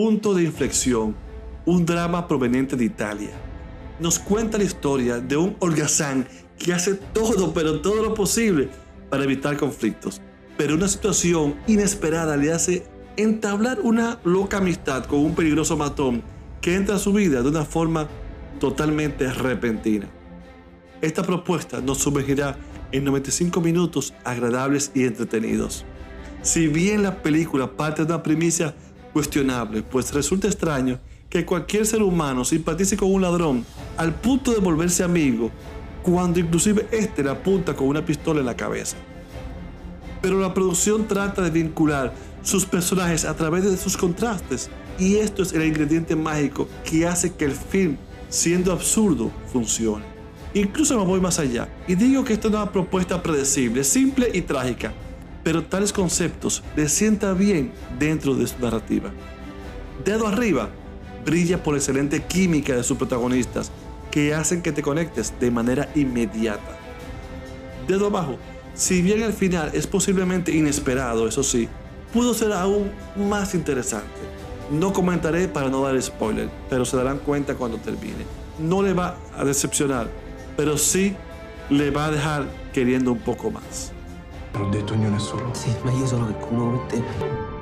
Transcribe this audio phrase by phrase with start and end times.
[0.00, 1.16] Punto de inflexión,
[1.66, 3.30] un drama proveniente de Italia.
[3.98, 6.24] Nos cuenta la historia de un holgazán
[6.56, 8.68] que hace todo, pero todo lo posible
[9.10, 10.20] para evitar conflictos.
[10.56, 16.22] Pero una situación inesperada le hace entablar una loca amistad con un peligroso matón
[16.60, 18.06] que entra a su vida de una forma
[18.60, 20.06] totalmente repentina.
[21.02, 22.56] Esta propuesta nos sumergirá
[22.92, 25.84] en 95 minutos agradables y entretenidos.
[26.42, 28.76] Si bien la película parte de una primicia
[29.12, 30.98] cuestionable, pues resulta extraño
[31.28, 33.64] que cualquier ser humano simpatice con un ladrón
[33.96, 35.50] al punto de volverse amigo,
[36.02, 38.96] cuando inclusive este le apunta con una pistola en la cabeza.
[40.22, 45.42] Pero la producción trata de vincular sus personajes a través de sus contrastes, y esto
[45.42, 47.96] es el ingrediente mágico que hace que el film,
[48.28, 50.04] siendo absurdo, funcione.
[50.54, 54.40] Incluso me voy más allá y digo que esta es una propuesta predecible, simple y
[54.40, 54.92] trágica,
[55.48, 59.08] pero tales conceptos le sienta bien dentro de su narrativa.
[60.04, 60.68] Dedo arriba
[61.24, 63.70] brilla por la excelente química de sus protagonistas
[64.10, 66.76] que hacen que te conectes de manera inmediata.
[67.86, 68.36] Dedo abajo,
[68.74, 71.66] si bien el final es posiblemente inesperado, eso sí,
[72.12, 74.20] pudo ser aún más interesante.
[74.70, 78.26] No comentaré para no dar spoiler, pero se darán cuenta cuando termine.
[78.58, 80.10] No le va a decepcionar,
[80.58, 81.16] pero sì
[81.70, 83.94] le va a dejar queriendo un poco más.
[84.58, 85.54] Non ho detto ognuno è solo.
[85.54, 87.57] Sì, ma io sono che come te.